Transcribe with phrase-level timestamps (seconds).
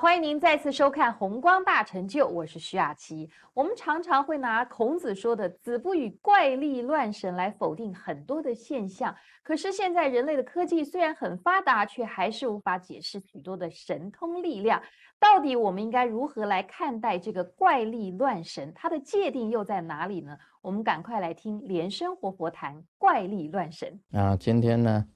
[0.00, 3.28] 欢迎您再次收看《红光大成就》，我是徐雅琪。
[3.52, 9.14] 我们常常会拿孔子说的“子不语怪力乱神”来否定很多的现象。
[9.42, 14.80] 可是现在人类的科技虽然很发达，却还是无法解释许多的神通力量。
[15.18, 18.72] 到底我们应该如何来看待这个怪力乱神？
[18.74, 20.34] 它的界定又在哪里呢？
[20.62, 24.34] 我们赶快来听莲生活佛谈怪力乱神啊！
[24.34, 25.06] 今天呢，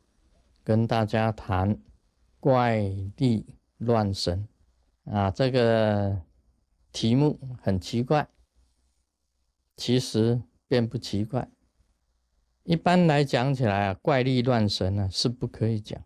[0.63, 1.75] 跟大家谈
[2.39, 2.81] 怪
[3.17, 3.47] 力
[3.79, 4.47] 乱神。
[5.05, 6.23] 啊，这个
[6.93, 8.27] 题目很奇怪，
[9.77, 11.49] 其实并不奇怪。
[12.63, 16.03] 一般来讲起来啊，怪力乱神呢是不可以讲，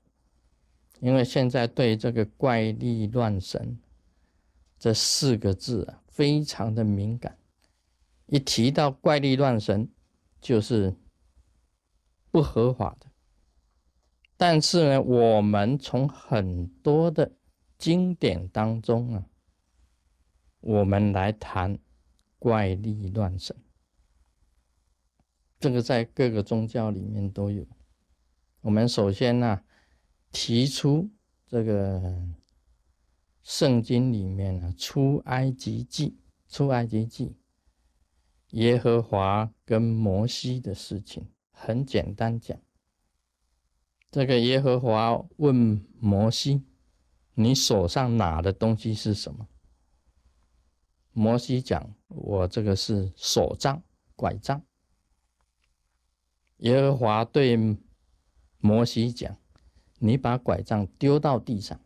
[0.99, 3.79] 因为现在对这个怪力乱神
[4.79, 7.39] 这四个字啊非常的敏感，
[8.27, 9.89] 一提到怪力乱神
[10.41, 10.97] 就是
[12.33, 13.07] 不合法的。
[14.37, 17.31] 但是呢，我们从很多的
[17.79, 19.27] 经典当中啊，
[20.59, 21.79] 我们来谈
[22.37, 23.57] 怪力乱神，
[25.61, 27.65] 这个在各个宗教里面都有。
[28.63, 29.63] 我们首先呢，
[30.33, 31.09] 提出
[31.47, 32.29] 这个
[33.45, 36.11] 圣经里面呢，《出埃及记》
[36.55, 37.27] 《出埃及记》，
[38.57, 42.61] 耶和华跟摩西的事情，很简单讲，
[44.11, 46.65] 这个耶和华问摩西。
[47.41, 49.47] 你手上拿的东西是什么？
[51.13, 53.81] 摩西讲：“我这个是手杖、
[54.17, 54.61] 拐杖。”
[56.59, 57.57] 耶和华对
[58.59, 59.37] 摩西讲
[60.01, 61.81] ：“你把拐杖丢到地上。”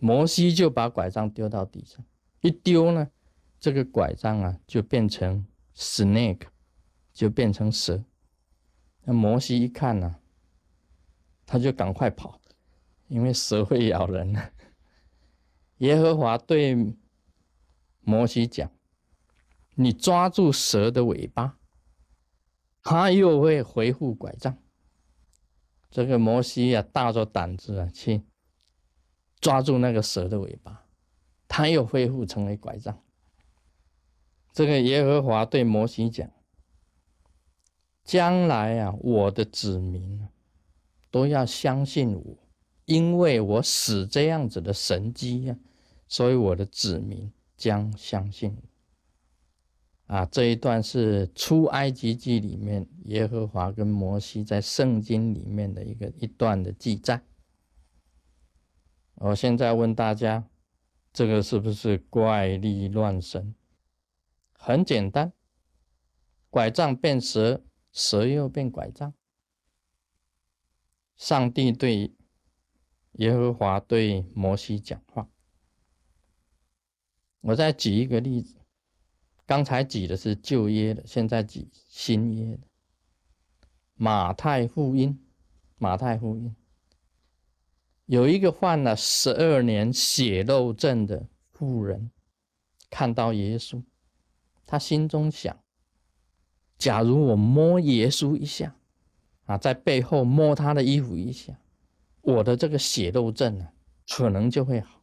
[0.00, 2.02] 摩西就把拐杖丢到地上，
[2.40, 3.10] 一丢呢，
[3.60, 6.46] 这个拐杖啊就变成 snake，
[7.12, 8.02] 就变成蛇。
[9.02, 10.16] 那摩西一看呢，
[11.44, 12.37] 他就赶快跑。
[13.08, 14.52] 因为蛇会咬人，
[15.78, 16.94] 耶和华对
[18.00, 18.70] 摩西讲
[19.76, 21.58] ：“你抓住蛇的尾巴，
[22.82, 24.56] 它又会恢复拐杖。”
[25.90, 28.22] 这个摩西啊，大着胆子啊，去
[29.40, 30.86] 抓住那个蛇的尾巴，
[31.48, 33.02] 它又恢复成为拐杖。
[34.52, 36.30] 这个耶和华对摩西讲
[38.04, 40.28] ：“将来啊，我的子民
[41.10, 42.38] 都要相信我。”
[42.88, 45.58] 因为我使这样子的神迹呀，
[46.08, 48.56] 所以我的子民将相信。
[50.06, 57.22] 啊，这一段是出埃及记里面耶和华跟摩西在圣经里面的一个一段的记载。
[59.16, 60.48] 我现在问大家，
[61.12, 63.54] 这个是不是怪力乱神？
[64.54, 65.34] 很简单，
[66.48, 67.62] 拐杖变蛇，
[67.92, 69.12] 蛇又变拐杖。
[71.18, 72.14] 上帝对。
[73.18, 75.28] 耶和华对摩西讲话。
[77.40, 78.56] 我再举一个例子，
[79.44, 82.62] 刚才举的是旧约的，现在举新约的。
[83.94, 85.18] 马太福音，
[85.78, 86.54] 马太福音
[88.06, 92.12] 有一个患了十二年血肉症的妇人，
[92.88, 93.82] 看到耶稣，
[94.64, 95.58] 他心中想：
[96.76, 98.76] 假如我摸耶稣一下，
[99.46, 101.58] 啊，在背后摸他的衣服一下。
[102.22, 103.68] 我的这个血肉症呢，
[104.08, 105.02] 可能就会好。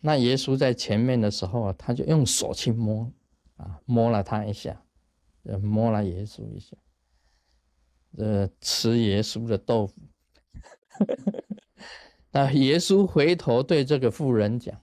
[0.00, 3.12] 那耶稣在前面的时候啊，他就用手去摸，
[3.56, 4.82] 啊，摸了他一下，
[5.44, 6.76] 呃，摸了耶稣一下，
[8.16, 9.94] 呃，吃耶稣的豆腐。
[12.32, 14.80] 那耶稣回头对这个妇人讲：“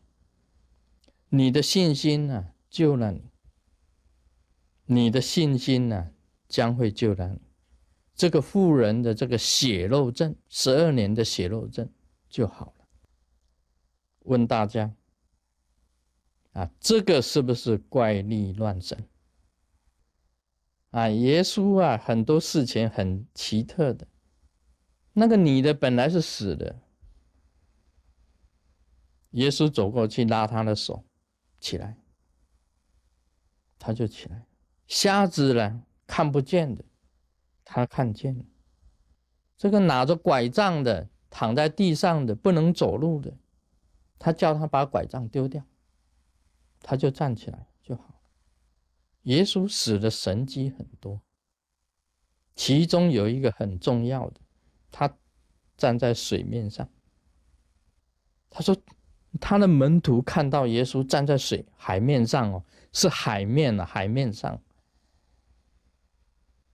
[1.29, 3.23] 你的信心呢，救了你。
[4.85, 6.11] 你的信心呢，
[6.47, 7.41] 将会救了你。”
[8.19, 11.89] 这个妇人的这个血肉症，十二年的血肉症
[12.27, 12.85] 就好了。
[14.25, 14.93] 问大家
[16.51, 19.07] 啊，这个是不是怪力乱神？
[20.89, 24.05] 啊，耶稣啊，很多事情很奇特的。
[25.13, 26.77] 那个女的本来是死的，
[29.29, 31.05] 耶稣走过去拉她的手，
[31.61, 31.97] 起来，
[33.77, 34.45] 她就起来。
[34.87, 36.83] 瞎子呢，看不见的。
[37.71, 38.47] 他看见
[39.55, 43.31] 这个拿着拐杖的躺在地上的不能走路的，
[44.17, 45.63] 他叫他把拐杖丢掉，
[46.81, 48.23] 他就站起来就好。
[49.23, 51.21] 耶稣死的神迹很多，
[52.55, 54.41] 其中有一个很重要的，
[54.89, 55.15] 他
[55.77, 56.89] 站在水面上。
[58.49, 58.75] 他说
[59.39, 64.59] 他的门徒看到耶稣站在水海面上哦，是海面啊，海面上。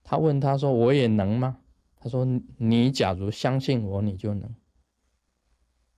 [0.08, 1.58] 他问他说：“我也能吗？”
[1.98, 2.24] 他说
[2.58, 4.54] ：“你假如相信我，你就能。”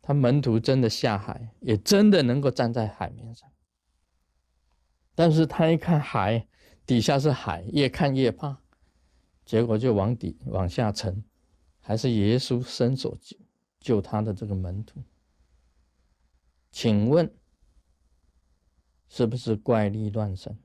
[0.01, 3.51] 他门徒真的下海，也真的能够站在海面上。
[5.15, 6.49] 但是他一看海
[6.87, 8.63] 底下是海，越看越怕，
[9.45, 11.23] 结果就往底往下沉。
[11.81, 13.37] 还是耶稣伸手救
[13.79, 15.03] 救他的这个门徒。
[16.71, 17.31] 请问，
[19.11, 20.59] 是不是怪力乱神？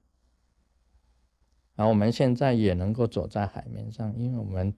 [1.75, 4.75] 啊，我们现在也能够走在海面上，因为我们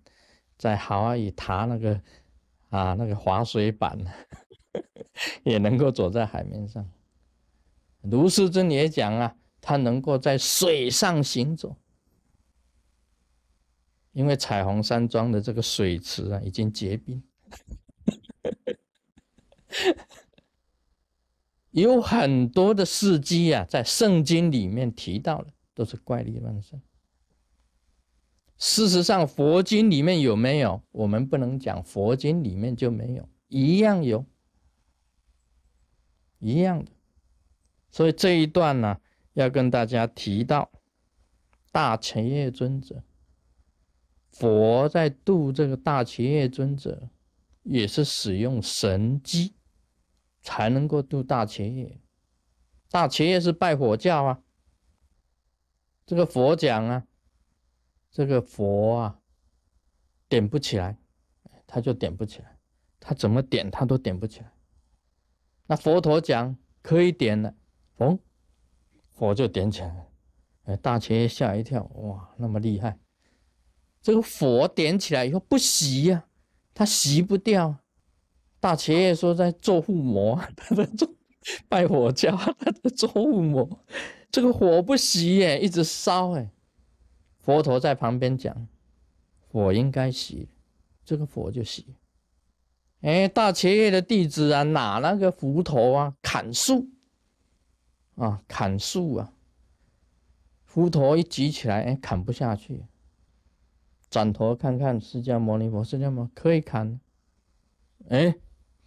[0.58, 2.02] 在夏威夷踏那个
[2.70, 3.98] 啊那个滑水板，
[5.44, 6.90] 也能够走在海面上。
[8.02, 11.76] 卢师尊也讲啊，他能够在水上行走，
[14.14, 17.24] 因为彩虹山庄的这个水池啊已经结冰。
[21.72, 26.82] 有很多的事迹啊，在圣经里面提到了，都是怪力乱神。
[28.58, 30.82] 事实上，佛经里面有没有？
[30.92, 34.26] 我们不能讲佛经里面就没有，一样有，
[36.40, 36.92] 一样的。
[37.92, 39.00] 所以这一段呢，
[39.34, 40.72] 要跟大家提到
[41.72, 43.04] 大前业尊者，
[44.32, 47.10] 佛在度这个大前业尊者，
[47.62, 49.54] 也是使用神机。
[50.48, 52.00] 才能够度大前业，
[52.92, 54.44] 大前业是拜火教啊。
[56.06, 57.06] 这个佛讲啊，
[58.12, 59.20] 这个佛啊，
[60.30, 60.98] 点不起来，
[61.66, 62.58] 他就点不起来，
[63.00, 64.52] 他怎么点他都点不起来。
[65.68, 67.56] 那佛陀讲可以点了，
[67.98, 68.20] 哦，
[69.14, 70.08] 火就点起来了。
[70.66, 73.00] 哎，大前业吓一跳，哇，那么厉害！
[74.02, 76.28] 这个火点起来以后不熄呀，
[76.74, 77.78] 它熄不掉。
[78.60, 81.08] 大企业说在做护摩，他 在做
[81.68, 83.86] 拜火教，他在做护摩，
[84.36, 86.52] 这个火不熄耶，一直烧哎。
[87.40, 88.68] 佛陀在旁边讲，
[89.48, 90.48] 火应该熄，
[91.06, 91.86] 这个火就熄。
[93.00, 96.90] 哎，大企业的弟子啊，拿那个斧头啊，砍树
[98.16, 99.32] 啊，砍树啊，
[100.66, 102.84] 斧头一举起来，哎，砍不下去。
[104.10, 107.00] 转头看看释迦牟尼佛，释迦牟可以砍，
[108.10, 108.36] 哎。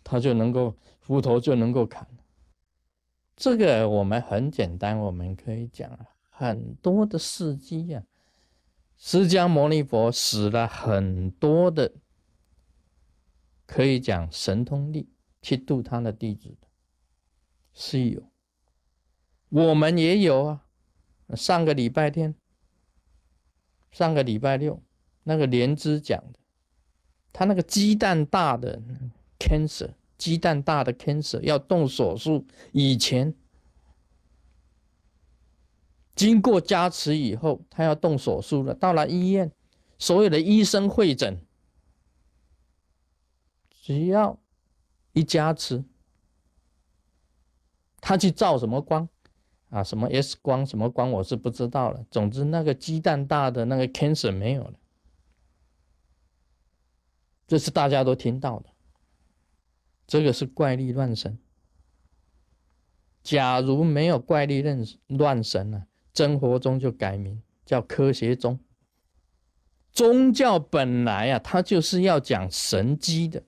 [0.05, 2.07] 他就能够斧头就能够砍，
[3.39, 8.03] 这个我们很简单，我们可以讲很多的事迹呀。
[8.97, 11.93] 释迦牟尼佛使了很多的，
[13.65, 15.09] 可以讲神通力
[15.41, 16.67] 去度他的弟子的，
[17.73, 18.29] 是有，
[19.51, 20.67] 我们也有啊。
[21.37, 22.35] 上个礼拜天，
[23.93, 24.83] 上个礼拜六，
[25.23, 26.41] 那个莲枝讲的，
[27.33, 28.83] 他那个鸡蛋大的。
[29.39, 33.33] cancer 鸡蛋大的 cancer 要动手术以前，
[36.17, 38.75] 经过加持以后，他要动手术了。
[38.75, 39.51] 到了医院，
[39.97, 41.41] 所有的医生会诊，
[43.71, 44.37] 只要
[45.13, 45.85] 一加持，
[48.01, 49.09] 他去照什么光
[49.71, 49.85] 啊？
[49.85, 50.67] 什么 X 光？
[50.67, 51.13] 什么光？
[51.13, 52.05] 我是不知道了。
[52.11, 54.75] 总之，那个鸡蛋大的那个 cancer 没有了，
[57.47, 58.69] 这是大家都听到的。
[60.09, 61.39] 这个是怪力乱神。
[63.23, 68.59] 假如没有怪力乱乱神呢，真佛宗就改名叫科学宗。
[69.93, 73.43] 宗教本来啊，它就是要讲神机的，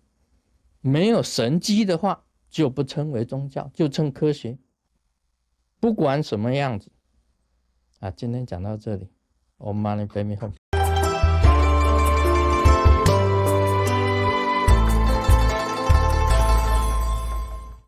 [0.80, 4.58] 没有神机的话，就不称为宗教，就称科学。
[5.78, 6.90] 不管什么样子，
[8.00, 9.08] 啊，今天讲到这里，
[9.56, 10.52] 我 money baby home。